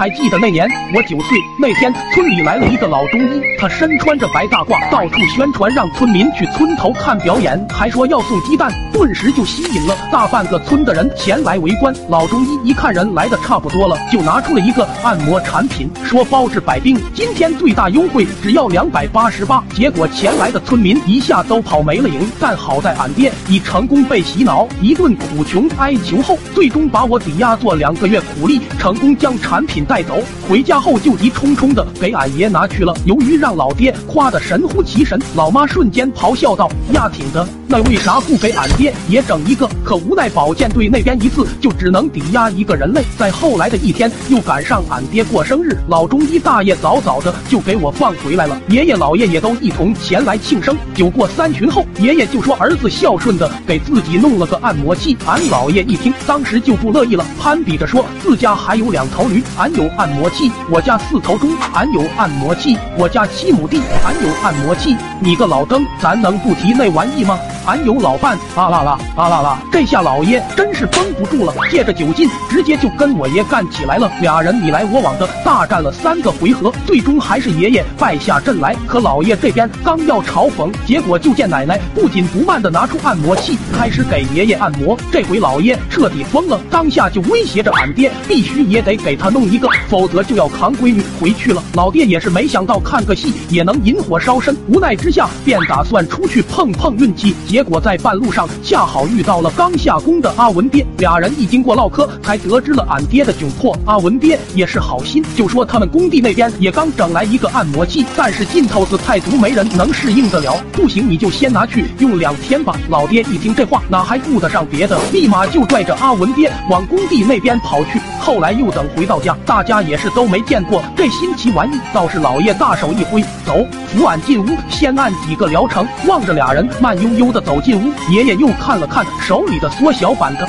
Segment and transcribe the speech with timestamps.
[0.00, 11.94] 还记得那年我九岁那天，村里来了一个老中医，他身穿着白大褂，到处宣传让村民去村头看表演，还说要送鸡蛋，顿时就吸引了大半个村的人前来围观。
[12.08, 19.62] 老中医一看人来的差不多了，就拿出了一个按摩产品，说包治百病，今天最大优惠，只要两百八十八。
[19.74, 30.22] 结果前来的村民一下都跑没了影，但好在俺爹已成功被洗脑，一顿苦穷哀求后，最终把我抵押做两个月苦力，成功将产品带走。
[30.48, 32.94] 回家后就急冲冲的给俺爷拿去了。
[33.04, 43.02] 由于让老爹夸得神乎其神，老妈瞬间咆哮道：“呀挺的，那为啥不给俺爹也整一个？”可无奈保健队那边一次就只能抵押一个人类。
[43.18, 48.60] 在后来的一天，又赶上俺爹过生日，老中医大爷早早的就给我放回来了。
[48.68, 50.76] 爷爷姥爷也都一同前来庆生。
[50.94, 55.16] 酒过三巡后，爷爷就说儿子孝顺的给自己弄了个按摩器。
[55.26, 64.96] 俺姥爷一听，当时就不乐意了，攀比着说自家还有两头驴，俺有按摩器；我家四头猪，俺有按摩器；我家七亩地，俺有按摩器。
[65.20, 67.38] 你个老登，咱能不提那玩意吗？
[67.66, 69.62] 俺有老伴，啊啦啦，啊啦啦！
[69.70, 74.10] 这下老爷真是绷不住了，借着酒劲，直接就跟我爷干起来了。
[74.20, 78.74] 俩人你来我往的大战了三个回合，最终还是爷爷败下阵来。
[78.86, 84.98] 可老爷这边刚要嘲讽，结果就见奶奶不紧不慢的拿出按摩器，开始给爷爷按摩。
[85.12, 91.62] 这回老爷彻底疯了，当下就威胁着俺爹，必须也得给他弄一个，否则就要扛闺女回去了。
[91.74, 97.34] 老爹也是没想到看个戏也能引火烧身，无奈之下便打算出去碰碰运气。
[97.50, 103.76] 结果在半路上恰好遇到了刚下工的阿文爹，俩人一经过唠嗑，才得知了俺爹的窘迫。
[103.84, 110.56] 阿文爹也是好心，就说他们工地那边也刚整来一个按摩器，但是劲头子太足，没人能适应得了。
[110.70, 112.76] 不行，你就先拿去用两天吧。
[112.88, 118.00] 老爹一听这话，哪还顾得上别的，立马就拽着阿文爹往工地那边跑去。
[118.20, 125.84] 后来又等回到家，大家也是都没见过这新奇玩意，倒是老爷大手一挥，走，扶俺进屋，先按几个疗程。
[126.06, 130.48] 望着俩人慢悠悠的走进屋，爷爷又看了看手里的缩小版的，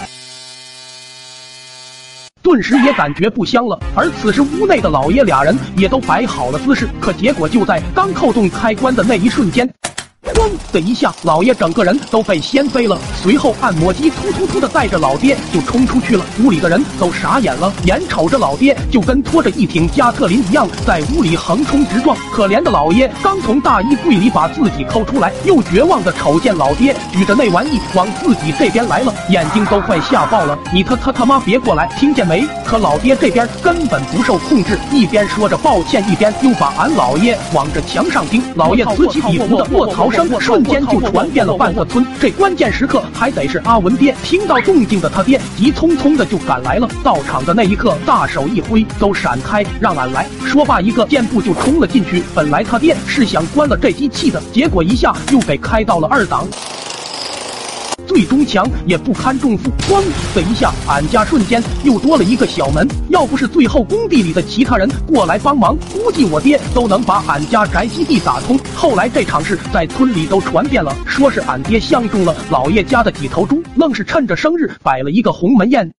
[2.41, 3.79] 顿时也感觉不香了。
[3.95, 9.69] 而此时屋内的老爷俩人也都摆好了姿势，可结果就在刚扣动开关的那一瞬间。
[10.33, 12.97] 咣的一下，老爷整个人都被掀飞了。
[13.21, 16.25] 随后，按摩机突突突的带着老爹就冲出去了。
[16.43, 22.17] 屋里的人都傻眼了，眼瞅着老爹就跟拖着一挺加特林一样，在屋里横冲直撞。
[22.31, 30.57] 可怜的老爷刚从大衣柜里把自己抠出来，又绝望的瞅见老爹举着那玩意往自己这边来了，眼睛都快吓爆了。
[30.73, 32.45] 你他他他妈别过来，听见没？
[32.65, 38.41] 可老爹这边根本不受控制，一边说着抱歉，一边又把俺老爷往着墙上钉。
[38.55, 40.20] 老爷此起彼伏的卧槽声。
[40.39, 46.89] 瞬间就传遍了半个村，这关键时刻还得是阿文爹听到动静的，他爹急匆匆的就赶来了。
[47.03, 52.23] 到场的那一刻，大手一挥，都闪开，让俺来说罢，一个箭步就冲了进去。
[52.33, 56.47] 本来他爹是想关了这机器的，结果一下又给开到了二档。
[58.11, 60.03] 最终墙也不堪重负，咣
[60.35, 62.85] 的一下，俺家瞬间又多了一个小门。
[63.07, 68.59] 要不是最后工地里的其他人过来帮忙，估计我爹都能把俺家宅基地打通。
[68.75, 75.93] 后来这场事在村里都传遍了，说是俺爹相中了老爷家的几头猪，愣是趁着生日摆了一个鸿门宴。